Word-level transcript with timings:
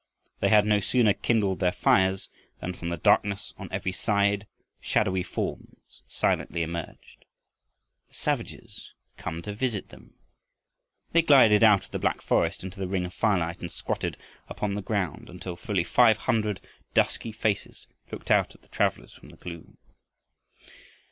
They 0.39 0.49
had 0.49 0.65
no 0.65 0.79
sooner 0.79 1.13
kindled 1.13 1.59
their 1.59 1.71
fires 1.71 2.31
than 2.59 2.73
from 2.73 2.89
the 2.89 2.97
darkness 2.97 3.53
on 3.59 3.69
every 3.71 3.91
side 3.91 4.47
shadowy 4.79 5.21
forms 5.21 6.01
silently 6.07 6.63
emerged, 6.63 7.23
the 8.07 8.15
savages 8.15 8.95
come 9.17 9.43
to 9.43 9.53
visit 9.53 9.89
them! 9.89 10.15
They 11.11 11.21
glided 11.21 11.61
out 11.61 11.85
of 11.85 11.91
the 11.91 11.99
black 11.99 12.23
forest 12.23 12.63
into 12.63 12.79
the 12.79 12.87
ring 12.87 13.05
of 13.05 13.13
firelight 13.13 13.59
and 13.59 13.71
squatted 13.71 14.17
upon 14.49 14.73
the 14.73 14.81
ground 14.81 15.29
until 15.29 15.55
fully 15.55 15.83
five 15.83 16.17
hundred 16.17 16.61
dusky 16.95 17.31
faces 17.31 17.85
looked 18.11 18.31
out 18.31 18.55
at 18.55 18.63
the 18.63 18.69
travelers 18.69 19.13
from 19.13 19.29
the 19.29 19.37
gloom. 19.37 19.77